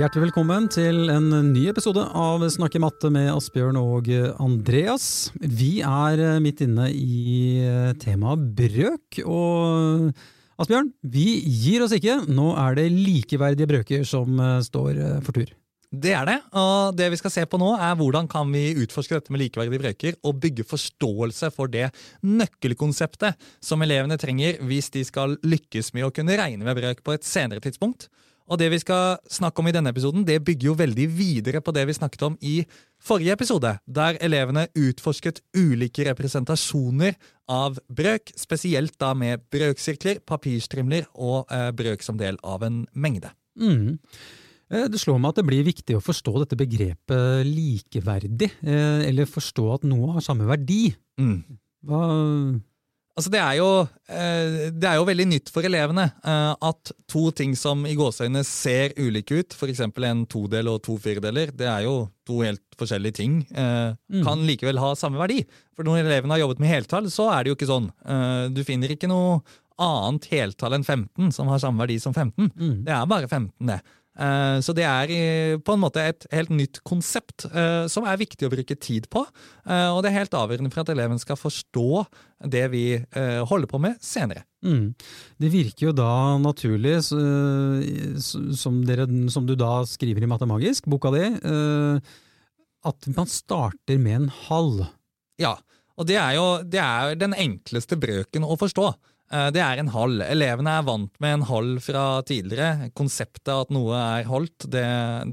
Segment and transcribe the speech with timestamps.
[0.00, 4.06] Hjertelig velkommen til en ny episode av Snakke matte med Asbjørn og
[4.40, 5.28] Andreas.
[5.36, 7.60] Vi er midt inne i
[8.00, 10.06] temaet brøk, og
[10.56, 12.14] Asbjørn, vi gir oss ikke.
[12.32, 15.52] Nå er det likeverdige brøker som står for tur.
[15.92, 19.18] Det er det, og det vi skal se på nå er hvordan kan vi utforske
[19.18, 21.90] dette med likeverdige brøker og bygge forståelse for det
[22.24, 27.18] nøkkelkonseptet som elevene trenger hvis de skal lykkes med å kunne regne med brøk på
[27.18, 28.08] et senere tidspunkt.
[28.50, 31.74] Og det vi skal snakke om i denne episoden, det bygger jo veldig videre på
[31.74, 32.56] det vi snakket om i
[32.98, 37.14] forrige episode, der elevene utforsket ulike representasjoner
[37.50, 43.30] av brøk, spesielt da med brøksirkler, papirstrimler og eh, brøk som del av en mengde.
[43.60, 44.00] Mm.
[44.70, 49.66] Det slår meg at det blir viktig å forstå dette begrepet likeverdig, eh, eller forstå
[49.74, 50.92] at noe har samme verdi.
[51.18, 51.40] Mm.
[51.86, 52.02] Hva
[53.20, 53.66] Altså det, er jo,
[54.08, 58.40] eh, det er jo veldig nytt for elevene eh, at to ting som i gåseøynene
[58.48, 59.82] ser ulike ut, f.eks.
[59.84, 64.24] en todel og to firedeler, det er jo to helt forskjellige ting, eh, Mm.
[64.26, 65.44] kan likevel ha samme verdi.
[65.76, 67.90] For når elevene har jobbet med heltall, så er det jo ikke sånn.
[68.56, 69.42] Du finner ikke noe
[69.80, 72.50] annet heltall enn 15 som har samme verdi som 15.
[72.56, 72.84] Mm.
[72.88, 73.78] Det er bare 15, det.
[74.20, 78.44] Eh, Så det er på en måte et helt nytt konsept eh, som er viktig
[78.46, 79.22] å bruke tid på.
[79.64, 81.86] Eh, Og det er helt avgjørende for at eleven skal forstå
[82.52, 84.44] det vi eh, holder på med senere.
[84.64, 84.92] Mm.
[85.40, 86.98] Det virker jo da naturlig,
[88.60, 92.12] som, dere, som du da skriver i Matemagisk, boka di, eh,
[92.84, 94.86] at man starter med en halv.
[95.40, 95.56] Ja,
[96.00, 98.86] og det er jo det er den enkleste brøken å forstå.
[99.32, 100.22] Eh, Det er en halv.
[100.26, 102.90] Elevene er vant med en halv fra tidligere.
[102.98, 104.86] Konseptet at noe er halvt, det,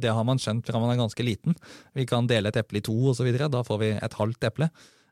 [0.04, 1.56] det har man skjønt fra man er ganske liten.
[1.98, 3.31] Vi kan dele et eple i to osv.
[3.50, 4.70] Da får vi et halvt eple.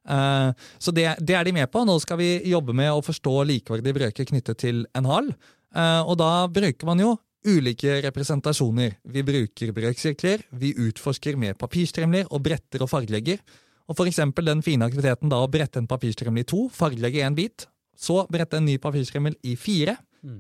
[0.07, 1.85] Eh, Så det, det er de med på.
[1.85, 5.33] Nå skal vi jobbe med å forstå likeverdige brøker knyttet til en halv.
[5.75, 7.15] Eh, Og da bruker man jo
[7.45, 8.95] ulike representasjoner.
[9.05, 13.37] Vi bruker brøksirkler, vi utforsker med papirstrimler og bretter og fargelegger.
[13.85, 17.35] Og for eksempel den fine aktiviteten da å brette en papirstrimle i to, fargelegge en
[17.37, 19.97] bit, så brette en ny papirstrimmel i fire,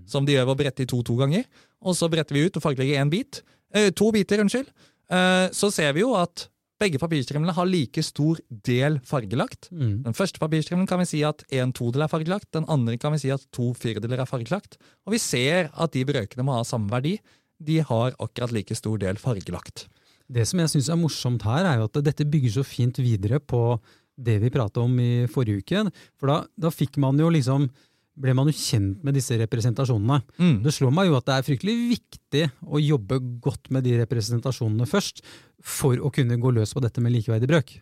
[0.09, 1.45] som de gjør ved å brette i to to ganger,
[1.85, 3.43] og så bretter vi ut og fargelegger én bit,
[3.73, 4.67] eh, to biter, unnskyld.
[5.09, 6.47] Eh, så ser vi jo at
[6.81, 9.69] begge papirstrimlene har like stor del fargelagt.
[9.71, 10.03] Mm.
[10.03, 13.21] Den første papirstrimlen kan vi si at en todel er fargelagt, den andre kan vi
[13.23, 16.91] si at to firedeler er fargelagt, og vi ser at de brøkene må ha samme
[16.91, 17.19] verdi.
[17.63, 19.87] De har akkurat like stor del fargelagt.
[20.27, 23.39] Det som jeg syns er morsomt her, er jo at dette bygger så fint videre
[23.39, 23.77] på
[24.15, 25.83] det vi prata om i forrige uke.
[26.19, 27.69] For da, da fikk man jo liksom
[28.15, 30.21] ble man jo kjent med disse representasjonene.
[30.39, 30.59] Mm.
[30.63, 34.87] Det slår meg jo at det er fryktelig viktig å jobbe godt med de representasjonene
[34.87, 35.19] først,
[35.59, 37.75] for å kunne gå løs på dette med likeverdig brøk.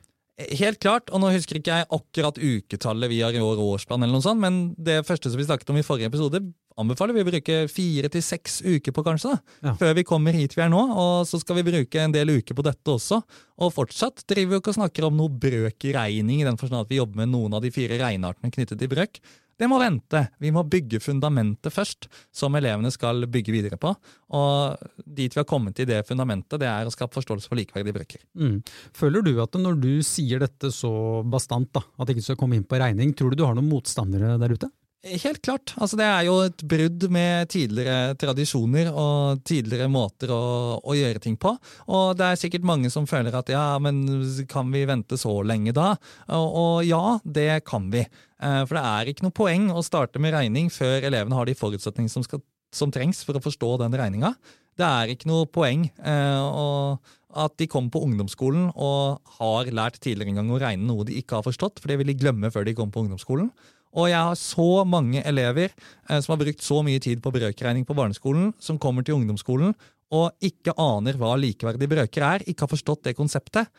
[0.57, 4.17] Helt klart, og nå husker ikke jeg akkurat uketallet vi har i år årsplan, eller
[4.17, 6.41] noe sånt, men det første som vi snakket om i forrige episode,
[6.79, 9.73] anbefaler vi å bruke fire til seks uker på, kanskje, Ja.
[9.75, 10.81] før vi kommer hit vi er nå.
[10.95, 13.21] Og så skal vi bruke en del uker på dette også.
[13.59, 16.97] Og fortsatt driver vi ikke og snakker om noe brøkregning, i den forstand at vi
[17.01, 19.19] jobber med noen av de fire regneartene knyttet til brøk.
[19.59, 20.29] Det må vente.
[20.41, 23.95] Vi må bygge fundamentet først, som elevene skal bygge videre på.
[24.33, 27.93] Og dit vi har kommet til det fundamentet, det er å skape forståelse for likeverdige
[27.93, 28.23] brøker.
[28.35, 28.63] Mm.
[28.97, 32.57] Føler du at når du sier dette så bastant, da, at det ikke skal komme
[32.57, 34.71] inn på regning, tror du du har noen motstandere der ute?
[35.03, 35.73] Helt klart.
[35.83, 40.43] Altså, det er jo et brudd med tidligere tradisjoner og tidligere måter å,
[40.79, 41.51] å, gjøre ting på.
[41.91, 44.05] Og det er sikkert mange som føler at ja, men
[44.47, 45.89] kan vi vente så lenge da?
[46.31, 48.05] Og, og ja, det kan vi.
[48.07, 51.57] Eh, for det er ikke noe poeng å starte med regning før elevene har de
[51.59, 54.31] forutsetningene som, som trengs for å forstå den regninga.
[54.79, 56.95] Det er ikke noe poeng eh, å,
[57.43, 61.19] at de kommer på ungdomsskolen og har lært tidligere en gang å regne noe de
[61.19, 63.51] ikke har forstått, for det vil de glemme før de kommer på ungdomsskolen.
[63.93, 67.85] Og jeg har så mange elever eh, som har brukt så mye tid på brøkregning
[67.85, 69.75] på barneskolen, som kommer til ungdomsskolen
[70.13, 73.69] og ikke aner hva likeverdige brøker er, ikke har forstått det konseptet.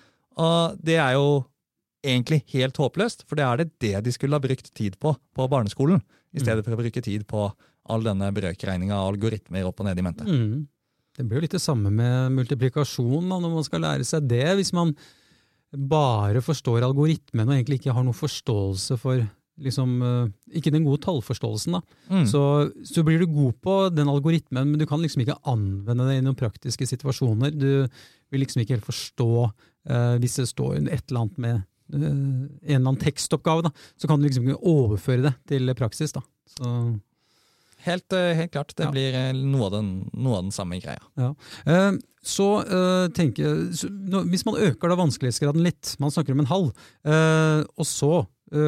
[0.40, 1.44] Og det er jo
[2.05, 5.46] egentlig helt håpløst, for det er det det de skulle ha brukt tid på på
[5.50, 6.02] barneskolen,
[6.34, 7.46] i stedet for å bruke tid på
[7.84, 10.26] all denne brøkregninga av algoritmer opp og ned i mente.
[10.26, 10.64] Mm.
[11.14, 14.49] Det blir jo litt det samme med multiplikasjon da, når man skal lære seg det.
[14.58, 14.90] Hvis man
[15.75, 19.22] bare forstår algoritmen og egentlig ikke har noen forståelse for
[19.60, 21.80] liksom, eh, ikke den gode tallforståelsen, da.
[22.10, 22.24] Mm.
[22.26, 22.40] Så,
[22.84, 26.24] så blir du god på den algoritmen, men du kan liksom ikke anvende det i
[26.26, 27.54] noen praktiske situasjoner.
[27.54, 27.86] Du
[28.32, 29.30] vil liksom ikke helt forstå
[29.88, 34.10] eh, hvis det står et eller annet med eh, en eller annen tekstoppgave, da, så
[34.10, 36.12] kan du liksom ikke overføre det til praksis.
[36.16, 36.24] da.
[36.58, 36.70] Så,
[37.84, 38.72] Helt, helt klart.
[38.78, 38.90] Det Ja.
[38.90, 39.12] blir
[39.44, 41.02] noe av, den, noe av den samme greia.
[41.20, 41.34] ja.
[41.68, 41.92] Eh,
[42.24, 43.90] så eh, tenker jeg,
[44.30, 46.70] Hvis man øker da vanskelighetsgraden litt, man snakker om en halv,
[47.04, 48.26] eh, og så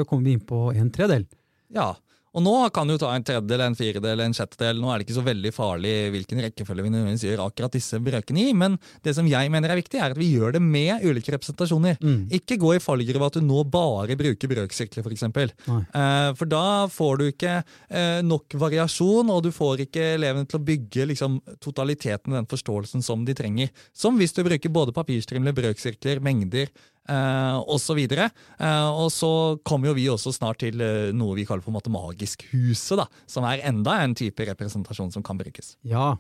[0.09, 1.29] kommer vi inn på en tredel.
[1.75, 1.95] Ja,
[2.37, 4.77] Og nå kan du ta en tredjedel, en firedel, en sjettedel.
[4.77, 8.43] Nå er det ikke så veldig farlig hvilken rekkefølge vi nødvendigvis gjør akkurat disse brøkene
[8.43, 8.75] i, men
[9.07, 11.97] det som jeg mener er viktig, er at vi gjør det med ulike representasjoner.
[12.05, 12.27] Mm.
[12.37, 15.25] Ikke gå i fallgruve at du nå bare bruker brøksirkler, f.eks.
[15.33, 15.55] For,
[15.97, 20.59] Eh, for da får du ikke eh, nok variasjon, og du får ikke elevene til
[20.61, 23.73] å bygge liksom, totaliteten i den forståelsen som de trenger.
[23.97, 26.69] Som hvis du bruker både papirstrimler, brøksirkler, mengder
[27.09, 27.99] eh, osv.
[28.13, 29.31] Eh, og så
[29.67, 33.63] kommer jo vi også snart til eh, noe vi kaller for Matemagisk-huset, da, som er
[33.69, 35.77] enda en type representasjon som kan brukes.
[35.87, 36.15] Ja,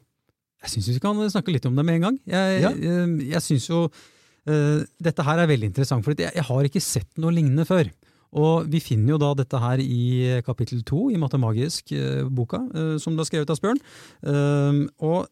[0.63, 2.19] jeg syns vi kan snakke litt om det med en gang.
[2.27, 2.71] Jeg, Ja.
[2.73, 3.85] jeg, jeg synes jo
[4.49, 7.91] eh, dette her er veldig interessant, for jeg, jeg har ikke sett noe lignende før.
[8.37, 13.23] Og vi finner jo da dette her i kapittel to i Matemagisk-boka, eh, som du
[13.23, 13.79] har skrevet, Asbjørn.
[14.27, 15.27] Eh, og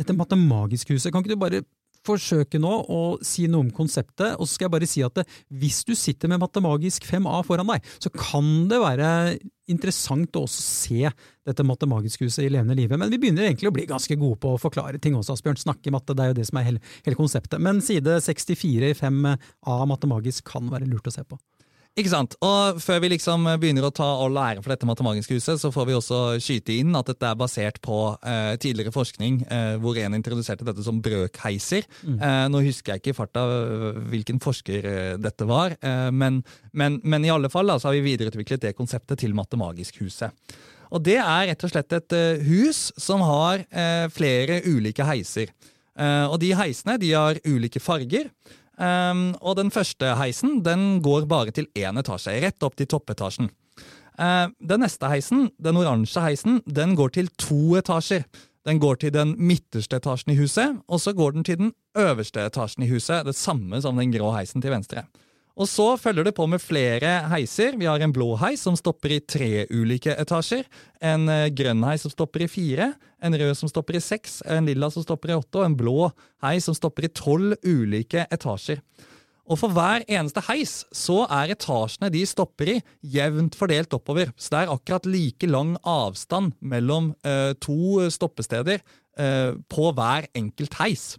[0.00, 1.62] dette Matemagisk-huset, kan ikke du bare
[2.06, 5.26] forsøke nå å si noe om konseptet, og så skal jeg bare si at det,
[5.62, 9.10] hvis du sitter med Matemagisk 5A foran deg, så kan det være
[9.70, 11.12] interessant å også se
[11.46, 12.98] dette Matemagisk-huset i levende livet.
[13.00, 15.60] Men vi begynner egentlig å bli ganske gode på å forklare ting også, Asbjørn.
[15.62, 17.62] Snakke matte, det er jo det som er hele, hele konseptet.
[17.62, 21.38] Men side 64 i 5A Matemagisk kan være lurt å se på.
[21.92, 22.34] Ikke sant?
[22.40, 25.88] Og før vi liksom begynner å ta all lære for dette matematiske huset, så får
[25.90, 30.16] vi også skyte inn at dette er basert på eh, tidligere forskning eh, hvor en
[30.16, 31.84] introduserte dette som brøkheiser.
[32.16, 36.40] Eh, nå husker jeg ikke i farta øh, hvilken forsker eh, dette var, eh, men,
[36.72, 40.32] men, men i alle fall da, så har vi videreutviklet det konseptet til Matemagisk huset.
[40.92, 45.52] Og det er rett og slett et eh, hus som har eh, flere ulike heiser.
[45.92, 48.32] Eh, og de heisene de har ulike farger.
[48.80, 53.50] Um, og den første heisen den går bare til én etasje, rett opp til toppetasjen.
[54.16, 58.24] Uh, den neste heisen, den oransje heisen, den går til to etasjer.
[58.66, 62.44] Den går til den midterste etasjen i huset, og så går den til den øverste
[62.46, 63.26] etasjen i huset.
[63.26, 65.04] Det samme som den grå heisen til venstre.
[65.52, 67.76] Og så følger det på med flere heiser.
[67.76, 70.64] Vi har en blå heis som stopper i tre ulike etasjer.
[71.04, 72.92] En eh, grønn heis som stopper i fire.
[73.22, 74.40] En rød som stopper i seks.
[74.50, 75.60] En lilla som stopper i åtte.
[75.60, 76.10] Og en blå
[76.44, 78.82] heis som stopper i tolv ulike etasjer.
[79.50, 82.76] Og for hver eneste heis så er etasjene de stopper i,
[83.14, 84.30] jevnt fordelt oppover.
[84.38, 88.78] Så det er akkurat like lang avstand mellom eh, to stoppesteder
[89.18, 91.12] eh, på hver enkelt heis.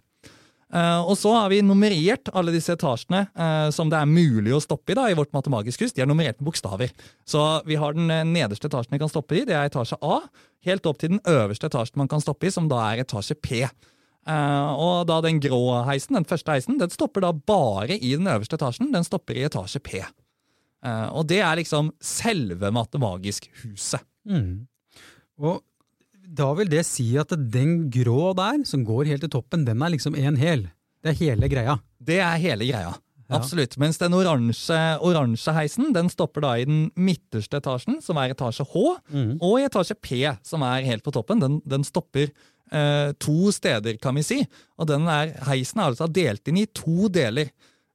[0.72, 4.62] Uh, og så har vi nummerert alle disse etasjene uh, som det er mulig å
[4.62, 5.94] stoppe i da, i vårt matemagisk hus.
[5.94, 6.94] De er nummerert med bokstaver.
[7.28, 10.22] Så vi har den uh, nederste etasjen vi kan stoppe i, det er etasje A.
[10.66, 13.66] Helt opp til den øverste etasjen man kan stoppe i, som da er etasje P.
[14.24, 18.56] og da den grå heisen, den første heisen, den stopper da bare i den øverste
[18.56, 18.88] etasjen.
[18.94, 20.00] Den stopper i etasje P.
[21.12, 24.00] og det er liksom selve matemagisk-huset.
[24.24, 24.64] Mm.
[25.44, 25.60] Og
[26.34, 29.94] da vil det si at den grå der, som går helt til toppen, den er
[29.94, 30.68] liksom en hel.
[31.04, 31.78] Det er hele greia.
[32.00, 32.94] Det er hele greia.
[33.24, 33.38] Ja.
[33.38, 33.78] Absolutt.
[33.80, 38.66] Mens den oransje, oransje heisen den stopper da i den midterste etasjen, som er etasje
[38.68, 38.82] H,
[39.14, 39.30] mm.
[39.38, 41.40] og i etasje P, som er helt på toppen.
[41.40, 44.42] Den, den stopper eh, to steder, kan vi si.
[44.76, 47.52] Og den er, heisen er altså delt inn i to deler.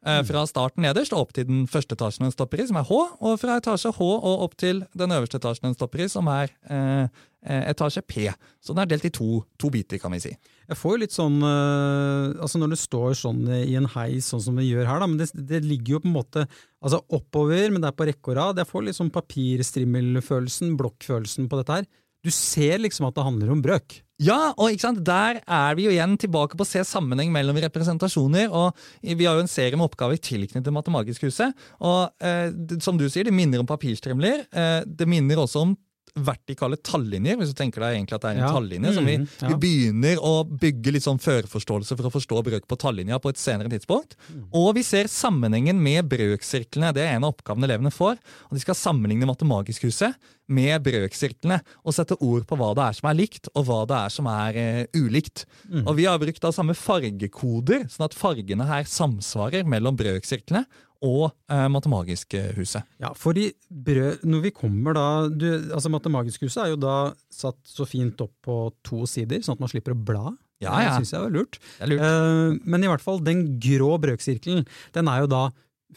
[0.07, 2.85] Eh, fra starten nederst og opp til den første etasjen den stopper i, som er
[2.87, 6.29] H, og fra etasje H og opp til den øverste etasjen den stopper i, som
[6.31, 8.25] er eh, etasje P.
[8.59, 10.33] Så den er delt i to, to biter, kan vi si.
[10.69, 14.43] Jeg får jo litt sånn øh, altså Når du står sånn i en heis, sånn
[14.43, 16.43] som vi gjør her, da, men det, det ligger jo på en måte
[16.83, 18.61] altså oppover, men det er på rekke og rad.
[18.61, 21.89] Jeg får litt sånn papirstrimmelfølelsen, blokkfølelsen på dette her.
[22.25, 24.01] Du ser liksom at det handler om brøk.
[24.19, 24.99] Ja, og ikke sant?
[25.07, 28.49] der er vi jo igjen tilbake på å se sammenheng mellom representasjoner.
[28.51, 31.55] og Vi har jo en serie med oppgaver tilknyttet Matemagisk-huset.
[31.79, 32.51] og eh,
[32.83, 34.43] Som du sier, det minner om papirstrimler.
[34.51, 35.77] Eh, det minner også om
[36.15, 38.53] vertikale tallinjer, hvis du tenker deg egentlig at det er en Ja.
[38.53, 38.93] tallinje.
[38.93, 39.47] som vi, mm, ja.
[39.47, 43.37] vi begynner å bygge litt sånn førforståelse for å forstå brøk på tallinja på et
[43.37, 44.15] senere tidspunkt.
[44.33, 44.47] Mm.
[44.53, 46.93] Og vi ser sammenhengen med brøksirklene.
[46.93, 48.17] Det er en av oppgavene elevene får.
[48.49, 50.15] og De skal sammenligne Matemagisk-huset
[50.49, 53.95] med brøksirklene og sette ord på hva det er som er likt, og hva det
[53.95, 55.45] er som er uh, ulikt.
[55.69, 55.87] Mm.
[55.87, 60.65] Og Vi har brukt da samme fargekoder, sånn at fargene her samsvarer mellom brøksirklene
[61.05, 62.87] og eh, Matemagisk-huset.
[62.99, 66.97] Ja, fordi brød, når vi kommer da du, altså Matemagisk-huset er jo da
[67.31, 70.33] satt så fint opp på to sider, sånn at man slipper å bla.
[70.59, 70.91] Ja, ja.
[70.91, 71.59] Det syns jeg var lurt.
[71.77, 72.05] Det er lurt.
[72.09, 75.43] Eh, men i hvert fall, den grå brøksirkelen, den er jo da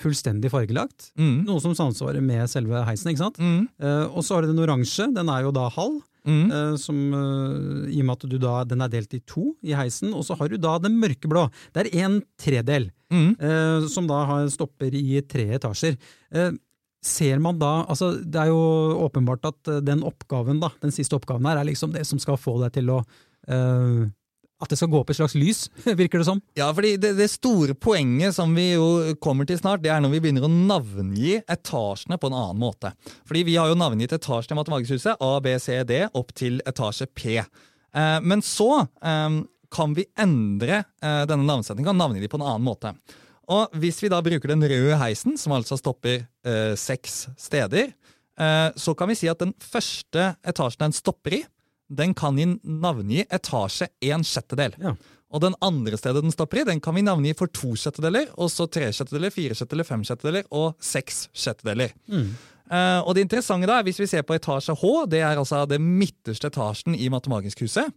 [0.01, 1.11] fullstendig fargelagt.
[1.21, 1.43] Mm.
[1.49, 3.43] Noe som samsvarer med selve heisen, ikke sant?
[3.43, 3.67] Mm.
[3.83, 6.01] Eh, og så har du den oransje, den er jo da halv.
[6.23, 6.51] Mm.
[6.53, 9.73] Uh, som, uh, I og med at du da, den er delt i to i
[9.75, 10.13] heisen.
[10.15, 11.49] Og så har du da den mørkeblå.
[11.75, 13.35] Det er en tredel, Mm.
[13.43, 15.99] uh, som da har, stopper i tre etasjer.
[17.03, 18.63] Ser man da, altså Det er jo
[19.03, 22.61] åpenbart at den oppgaven da, den siste oppgaven her er liksom det som skal få
[22.63, 23.01] deg til å
[24.63, 25.65] at det skal gå opp et slags lys,
[26.01, 26.43] virker det som.
[26.59, 30.15] Ja, fordi det, det, store poenget som vi jo kommer til snart, det er når
[30.15, 32.93] vi begynner å navngi etasjene på en annen måte.
[33.29, 37.09] Fordi vi har jo navngitt etasjene i Matematikkhuset, A, B, C, D, opp til etasje
[37.11, 37.41] P.
[37.43, 39.43] Eh, men så eh,
[39.73, 42.95] kan vi endre eh, denne navnsetningen og navngi de på en annen måte.
[43.53, 47.91] Og hvis vi da bruker den røde heisen, som altså stopper eh, seks steder,
[48.39, 51.43] eh, så kan vi si at den første etasjen den stopper i,
[51.93, 54.77] den kan vi navngi etasje en sjettedel.
[54.81, 54.95] Ja.
[55.33, 58.51] Og den andre stedet den stopper i, den kan vi navngi for to sjettedeler, og
[58.53, 61.95] så tre sjettedeler, fire sjettedeler, fem sjettedeler og seks sjettedeler.
[62.13, 62.33] Mm.
[62.73, 65.81] Uh, og det interessante da, hvis vi ser på etasje H, det er altså det
[65.83, 67.89] midterste etasjen i matematisk huset.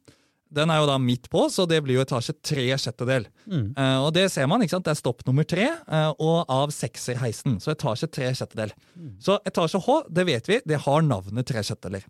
[0.56, 3.28] Den er jo da midt på, så det blir jo etasje tre sjettedel.
[3.48, 3.70] Mm.
[3.76, 4.88] Uh, og det ser man, ikke sant?
[4.88, 7.60] det er stopp nummer tre, uh, og av sekserheisen.
[7.64, 8.72] Så etasje tre sjettedel.
[8.96, 9.16] Mm.
[9.24, 12.08] Så etasje H, det vet vi, det har navnet tre sjettedeler.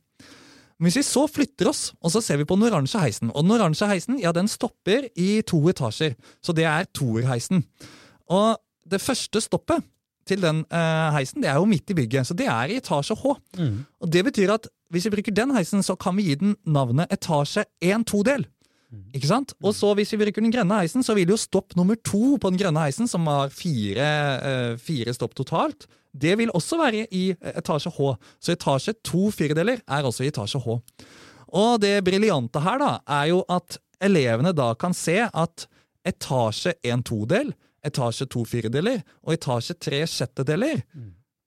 [0.84, 3.54] Hvis vi så flytter oss, og så ser vi på den oransje heisen Og den
[3.56, 7.64] oransje heisen ja, den stopper i to etasjer, så det er toerheisen.
[8.28, 9.86] Og det første stoppet
[10.28, 13.16] til den eh, heisen det er jo midt i bygget, så det er i etasje
[13.22, 13.38] H.
[13.60, 13.86] Mm.
[14.02, 17.12] Og Det betyr at hvis vi bruker den heisen, så kan vi gi den navnet
[17.14, 18.46] etasje 1-2-del.
[19.16, 19.54] Ikke sant?
[19.64, 22.52] Og så Hvis vi bruker den grønne heisen, så vil jo stopp nummer to på
[22.52, 24.08] den grønne heisen, som har fire,
[24.44, 25.88] eh, fire stopp totalt,
[26.22, 28.14] det vil også være i etasje H.
[28.40, 30.78] Så etasje to firedeler er også i etasje H.
[31.56, 35.68] Og det briljante her da, er jo at elevene da kan se at
[36.06, 37.54] etasje en todel,
[37.86, 40.82] etasje to firedeler og etasje tre sjettedeler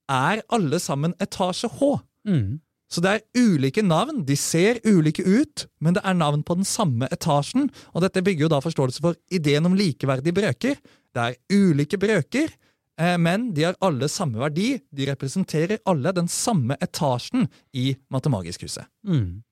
[0.08, 1.92] er alle sammen etasje H.
[2.28, 2.58] Mm.
[2.88, 6.64] Så det er ulike navn, de ser ulike ut, men det er navn på den
[6.64, 7.68] samme etasjen.
[7.92, 10.78] Og dette bygger jo da forståelse for ideen om likeverdige brøker.
[11.12, 12.48] Det er ulike brøker,
[12.98, 14.72] men de har alle samme verdi.
[14.90, 18.88] De representerer alle den samme etasjen i Matemagiskhuset.
[19.06, 19.44] Mm.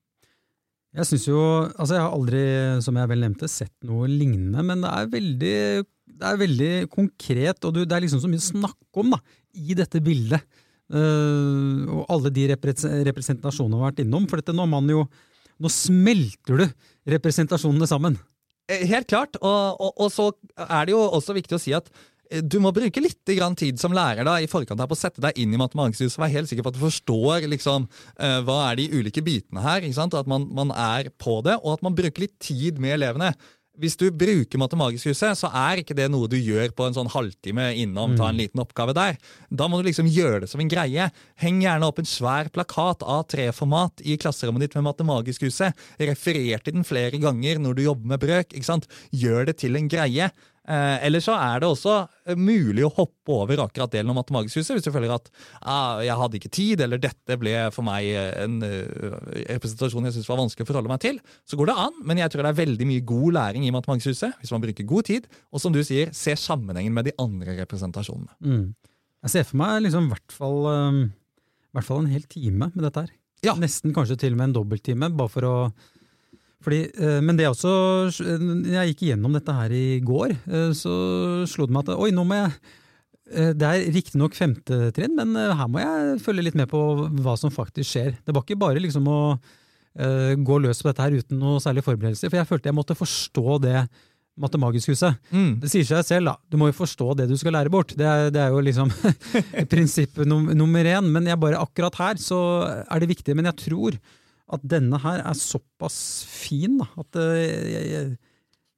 [0.96, 1.40] Jeg synes jo,
[1.76, 2.42] altså jeg har aldri,
[2.84, 5.56] som jeg vel nevnte, sett noe lignende, men det er veldig,
[6.16, 9.20] det er veldig konkret, og det er liksom så mye å snakke om da,
[9.60, 10.46] i dette bildet.
[10.86, 14.28] Uh, og alle de representasjonene vi har vært innom.
[14.30, 15.04] For dette nå, man jo,
[15.60, 16.66] nå smelter du
[17.16, 18.16] representasjonene sammen.
[18.70, 19.36] Eh, helt klart.
[19.42, 20.30] Og, og, og, så
[20.64, 23.94] er det jo også viktig å si at eh, du må bruke litt tid som
[23.94, 26.18] lærer da, i forkant her på å sette deg inn i Matematikkhuset.
[26.20, 27.88] Være helt sikker på at du forstår liksom,
[28.20, 29.86] uh, hva er de ulike bitene her.
[29.86, 33.34] At man, man, er på det, og at man bruker litt tid med elevene
[33.80, 37.68] hvis du bruker Matemagisk-huset, så er ikke det noe du gjør på en sånn halvtime
[37.82, 38.40] innom, ta en mm.
[38.40, 39.18] liten oppgave der.
[39.50, 41.10] Da må du liksom gjøre det som en greie.
[41.42, 45.76] Heng gjerne opp en svær plakat av treformat i klasserommet ditt med Matemagisk-huset.
[46.00, 48.56] Referer til den flere ganger når du jobber med brøk.
[49.12, 50.30] Gjør det til en greie.
[50.66, 51.92] Eh, eller så er det også
[52.26, 55.28] eh, mulig å hoppe over akkurat delen om Matemagisk-huset hvis du føler at
[55.60, 59.14] ah, jeg hadde ikke tid, eller dette ble for meg eh, en uh,
[59.52, 61.20] representasjon jeg syntes var vanskelig å forholde meg til.
[61.46, 64.42] Så går det an, men jeg tror det er veldig mye god læring i Matemagisk-huset
[64.42, 68.34] hvis man bruker god tid, og som du sier, se sammenhengen med de andre representasjonene.
[68.42, 68.66] Mm.
[69.26, 71.04] Jeg ser for meg liksom hvert fall, um,
[71.78, 73.14] hvert fall en hel time med dette her.
[73.46, 73.54] Ja.
[73.60, 75.56] Nesten kanskje til og med en dobbelttime, bare for å
[76.64, 80.96] fordi, eh, men det er også jeg gikk igjennom dette her i går, eh, så
[81.48, 82.54] slo det meg at oi, nå må jeg
[83.30, 86.82] eh, det er riktignok femte trinn, men her må jeg følge litt med på
[87.22, 88.18] hva som faktisk skjer.
[88.24, 91.84] Det var ikke bare liksom å uh, gå løs på dette her uten noe særlig
[91.86, 93.80] forberedelse, for jeg følte jeg måtte forstå det
[94.36, 95.16] Matemagisk-huset.
[95.32, 95.52] Mm.
[95.62, 96.34] Det sier seg selv, da.
[96.52, 97.94] Du må jo forstå det du skal lære bort.
[97.96, 98.90] Det er, det er jo liksom
[99.72, 101.08] prinsipp nummer én.
[101.08, 102.40] Men jeg bare akkurat her så
[102.84, 103.32] er det viktig.
[103.38, 103.96] Men jeg tror
[104.54, 105.98] at denne her er såpass
[106.30, 108.10] fin da, at uh,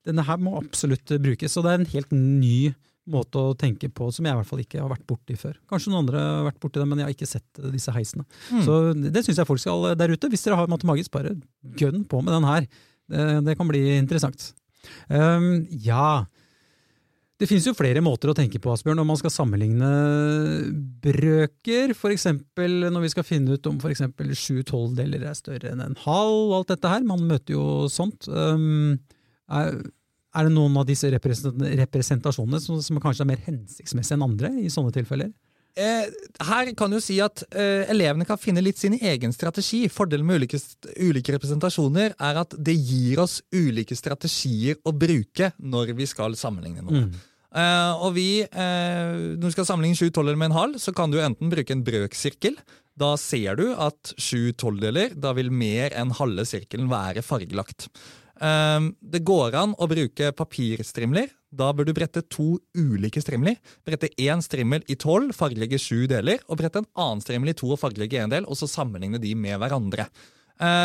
[0.08, 1.56] denne her må absolutt brukes.
[1.58, 2.70] Og det er en helt ny
[3.08, 5.56] måte å tenke på som jeg i hvert fall ikke har vært borti før.
[5.70, 8.26] Kanskje noen andre har vært borti det, men jeg har ikke sett disse heisene.
[8.52, 8.62] Mm.
[8.66, 10.30] Så det syns jeg folk skal der ute.
[10.32, 11.34] Hvis dere har matemagisk, bare
[11.80, 12.68] gønn på med den her.
[13.08, 14.50] Det, det kan bli interessant.
[15.08, 16.28] Um, ja,
[17.38, 19.88] det finnes jo flere måter å tenke på, Asbjørn, når man skal sammenligne
[21.04, 21.92] brøker.
[21.94, 22.26] F.eks.
[22.58, 24.02] når vi skal finne ut om f.eks.
[24.34, 26.56] sju tolvdeler er større enn en halv.
[26.56, 27.06] alt dette her.
[27.06, 28.26] Man møter jo sånt.
[28.26, 28.98] Um,
[29.54, 29.78] er,
[30.34, 35.30] det noen av disse representasjonene som, kanskje er mer hensiktsmessige enn andre i sånne tilfeller?
[35.78, 36.08] Eh,
[36.48, 39.84] her kan du si at eh, elevene kan finne litt sin egen strategi.
[39.92, 40.58] Fordelen med ulike,
[40.98, 46.82] ulike, representasjoner er at det gir oss ulike strategier å bruke når vi skal sammenligne
[46.82, 47.06] noe.
[47.06, 47.26] Mm.
[47.48, 51.08] Uh, og vi, uh, Når du skal sammenligne sju tolvdeler med en halv, så kan
[51.08, 52.58] du enten bruke en brøksirkel.
[52.98, 57.88] Da ser du at sju tolvdeler, da vil mer enn halve sirkelen være fargelagt.
[58.36, 61.32] Uh, det går an å bruke papirstrimler.
[61.54, 63.56] Da bør du brette to ulike strimler.
[63.86, 67.70] Brette én strimmel i tolv, fargelegge sju deler, og brette en annen strimmel i to
[67.72, 70.08] og fargelegge én del, og så sammenligne de med hverandre.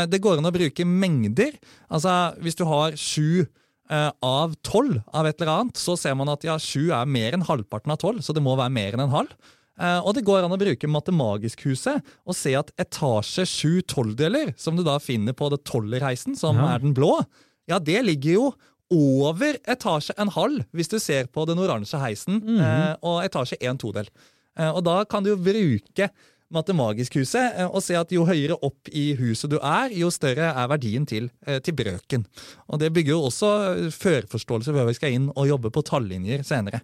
[0.08, 1.56] Det går an å bruke mengder.
[1.90, 2.14] Altså,
[2.46, 3.42] hvis du har sju
[3.90, 7.34] eh, av tolv av et eller annet, så ser man at ja, sju er mer
[7.34, 9.34] enn halvparten av tolv, så det må være mer enn en halv.
[9.82, 14.78] Eh, og det går an å bruke Matemagisk-huset og se at etasje sju tolvdeler, som
[14.78, 16.76] du da finner på det tolverheisen, som Ja.
[16.76, 17.26] er den blå,
[17.68, 18.54] ja, det ligger jo
[18.94, 23.82] over etasje en halv, hvis du ser på den oransje heisen, eh, og etasje en
[23.82, 24.10] todel.
[24.58, 26.12] Eh, og da kan du jo bruke
[26.54, 30.70] Matemagisk-huset eh, og se at jo høyere opp i huset du er, jo større er
[30.70, 31.32] verdien til,
[31.66, 32.28] til brøken.
[32.70, 33.50] Og det bygger jo også
[33.96, 36.84] førforståelse før vi skal inn og jobbe på tallinjer senere.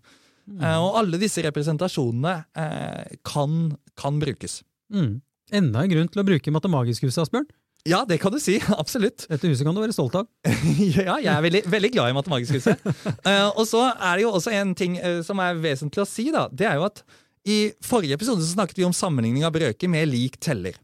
[0.57, 4.61] Eh, og alle disse representasjonene eh, kan, kan brukes.
[4.93, 5.19] Mm.
[5.59, 7.49] Enda en grunn til å bruke Matemagisk-huset, Asbjørn.
[7.87, 8.57] Ja, det kan du si.
[8.81, 9.25] Absolutt.
[9.29, 10.27] Dette huset kan du være stolt av.
[10.99, 12.83] ja, jeg er veldig, veldig glad i Matematisk huset.
[13.23, 16.29] uh, og så er det jo også en ting uh, som er vesentlig å si.
[16.35, 17.03] da, Det er jo at
[17.49, 20.75] i forrige episode så snakket vi om sammenligning av brøker med lik teller.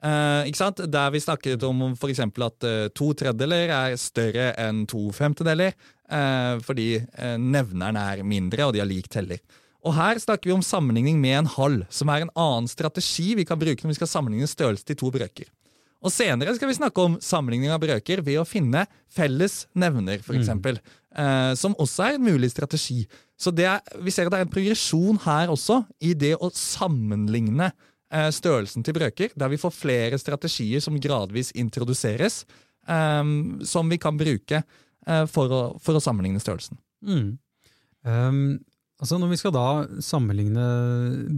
[0.00, 0.80] Uh, ikke sant?
[0.88, 2.64] Der vi snakket om for eksempel at
[2.96, 5.76] to tredjedeler er større enn to femtedeler,
[6.64, 6.96] fordi
[7.38, 9.38] nevneren er mindre og de har lik teller.
[9.86, 13.46] Og Her snakker vi om sammenligning med en halv, som er en annen strategi vi
[13.46, 15.46] kan bruke når vi skal sammenligne størrelse til to brøker.
[16.00, 20.40] Og Senere skal vi snakke om sammenligning av brøker ved å finne felles nevner, f.eks.
[20.40, 20.80] eksempel,
[21.10, 23.02] Eh, som også er en mulig strategi.
[23.38, 26.50] Så det er, Vi ser at det er en progresjon her også, i det å
[26.54, 27.72] sammenligne
[28.12, 32.44] eh, størrelsen til brøker, der vi får flere strategier som gradvis introduseres,
[32.86, 33.24] eh,
[33.64, 36.78] som vi kan bruke eh, for, å, for å sammenligne størrelsen.
[37.02, 37.38] Mm.
[38.04, 38.60] Um,
[39.00, 39.64] altså når vi skal da
[40.00, 40.62] sammenligne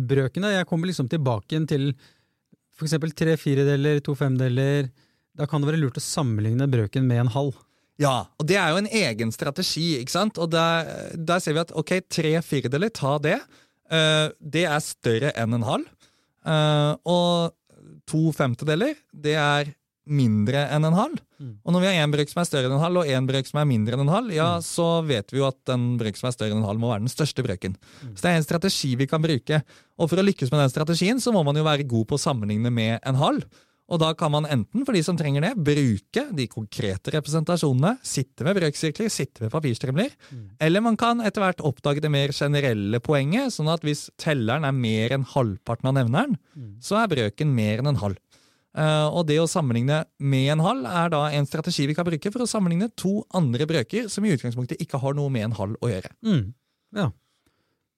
[0.07, 1.89] brøkene Jeg kommer liksom tilbake til
[2.83, 3.15] f.eks.
[3.17, 4.91] tre firedeler, to femdeler.
[5.39, 7.57] Da kan det være lurt å sammenligne brøken med en halv.
[8.01, 10.41] Ja, og det er jo en egen strategi, ikke sant?
[10.41, 13.39] Og der, der ser vi at ok, tre firedeler, ta det.
[13.93, 15.91] Uh, det er større enn en halv.
[16.43, 19.73] Uh, og to femtedeler, det er
[20.09, 21.19] mindre enn en halv.
[21.39, 21.55] Mm.
[21.63, 23.49] Og når vi har én brøk som er større enn en halv, og én brøk
[23.49, 26.31] som er mindre enn en halv, ja, så vet vi jo at den brøk som
[26.31, 27.77] er større enn en halv, må være den største brøken.
[28.15, 29.63] Så det er en strategi vi kan bruke.
[29.99, 32.25] Og for å lykkes med den strategien, så må man jo være god på å
[32.25, 33.47] sammenligne med en halv.
[33.93, 38.47] Og da kan man enten, for de som trenger det, bruke de konkrete representasjonene, sitte
[38.47, 40.15] med brøksirkler, sitte med papirstrimler,
[40.63, 44.73] eller man kan etter hvert oppdage det mer generelle poenget, sånn at hvis telleren er
[44.73, 46.39] mer enn halvparten av nevneren,
[46.81, 48.17] så er brøken mer enn en halv.
[48.73, 52.31] Eh, og det å sammenligne med en halv er da en strategi vi kan bruke
[52.33, 55.77] for å sammenligne to andre brøker som i utgangspunktet ikke har noe med en halv
[55.85, 56.13] å gjøre.
[56.25, 56.47] Mm.
[56.97, 57.11] Ja.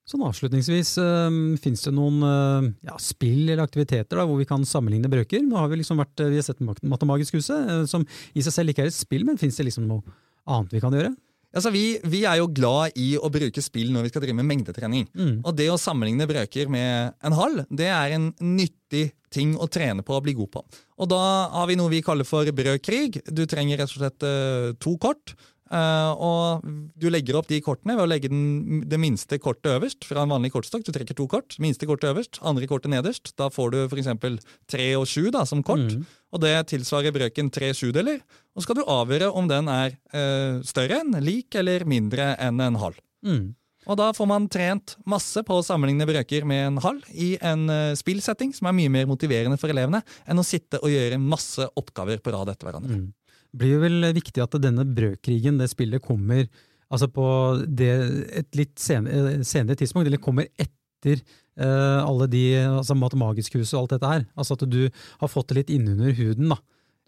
[0.04, 4.66] Sånn avslutningsvis, um, fins det noen uh, ja, spill eller aktiviteter da, hvor vi kan
[4.68, 5.40] sammenligne brøker?
[5.46, 8.04] Nå har Vi liksom vært, vi har sett Mat- Matemagisk-huset, uh, som
[8.36, 10.04] i seg selv ikke er et spill, men fins det liksom noe
[10.44, 11.14] annet vi kan gjøre?
[11.54, 14.48] Altså, vi, vi er jo glad i å bruke spill når vi skal drive med
[14.48, 15.06] mengdetrening.
[15.14, 15.36] Mm.
[15.44, 20.04] Og det å sammenligne brøker med en halv, det er en nyttig ting å trene
[20.06, 20.62] på og bli god på.
[21.02, 21.22] Og da
[21.54, 23.24] har vi noe vi kaller for brødkrig.
[23.26, 25.34] Du trenger rett og slett uh, to kort.
[25.74, 26.64] Eh, og
[27.00, 30.32] du legger opp de kortene ved å legge den, det minste kortet øverst fra en
[30.34, 30.84] vanlig kortstokk.
[30.86, 31.56] Du trekker to kort.
[31.62, 33.34] Minste kortet øverst, andre kortet nederst.
[33.40, 34.38] Da får du f.eks.
[34.70, 35.84] tre og sju da, som kort.
[35.90, 36.06] Mm.
[36.34, 38.22] Og det tilsvarer brøken tre sjudeler.
[38.54, 42.62] Og så skal du avgjøre om den er eh, større enn, lik eller mindre enn
[42.64, 42.98] en halv.
[43.26, 43.52] Mm.
[43.84, 47.66] Og da får man trent masse på å sammenligne brøker med en halv i en
[47.68, 51.66] uh, spillsetting som er mye mer motiverende for elevene enn å sitte og gjøre masse
[51.76, 53.02] oppgaver på rad etter hverandre.
[53.02, 53.10] Mm.
[53.54, 56.48] Blir jo vel viktig at denne brødkrigen, det spillet, kommer
[56.92, 57.26] altså på
[57.66, 57.92] det,
[58.40, 61.20] et litt senere, senere tidspunkt, eller kommer etter
[61.60, 64.24] uh, alle de altså matemagisk-huset og alt dette her.
[64.36, 64.82] Altså at du
[65.20, 66.58] har fått det litt innunder huden da,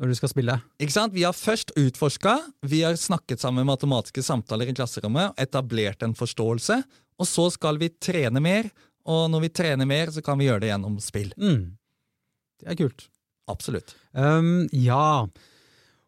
[0.00, 0.58] når du skal spille.
[0.82, 1.14] Ikke sant?
[1.16, 6.16] Vi har først utforska, vi har snakket sammen med matematiske samtaler i klasserommet, etablert en
[6.18, 6.82] forståelse,
[7.16, 8.70] og så skal vi trene mer.
[9.06, 11.28] Og når vi trener mer, så kan vi gjøre det gjennom spill.
[11.38, 11.76] Mm.
[12.60, 13.06] Det er kult.
[13.46, 13.94] Absolutt.
[14.10, 15.28] Um, ja,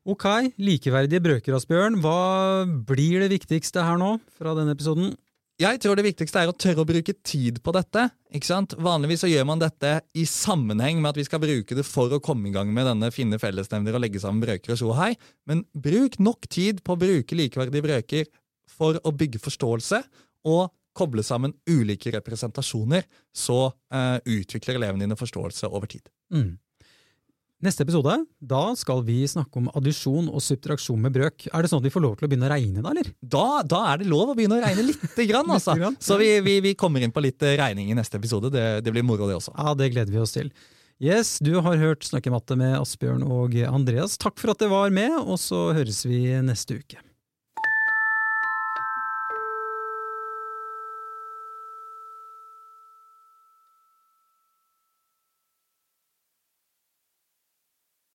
[0.08, 0.26] ok.
[0.60, 2.00] Likeverdige brøker, Asbjørn.
[2.02, 5.14] Hva blir det viktigste her nå fra denne episoden?
[5.58, 8.04] Jeg tror det viktigste er å tørre å bruke tid på dette.
[8.30, 8.76] ikke sant?
[8.78, 12.20] Vanligvis så gjør man dette i sammenheng med at vi skal bruke det for å
[12.22, 15.10] komme i gang med denne finne fellesnevner og legge sammen brøker og så hei.
[15.50, 18.30] Men bruk nok tid på å bruke likeverdige brøker
[18.70, 20.04] for å bygge forståelse
[20.46, 20.68] og
[20.98, 26.06] koble sammen ulike representasjoner, så uh, utvikler elevene dine forståelse over tid.
[26.34, 26.56] Mm.
[27.58, 31.48] Neste episode, da skal vi snakke om addisjon og subtraksjon med brøk.
[31.50, 33.08] Er det sånn at vi får lov til å begynne å regne da, eller?
[33.18, 35.74] Da, da er det lov å begynne å regne lite grann, altså.
[35.74, 38.52] Grann, Så vi, vi, vi kommer inn på litt eh, regning i neste episode.
[38.54, 39.56] Det, det blir moro, det også.
[39.58, 40.52] Ja, det gleder vi oss til.
[41.02, 44.14] Yes, du har hørt Snakke matte med Asbjørn og Andreas.
[44.22, 47.02] Takk for at dere var med, og så høres vi neste uke.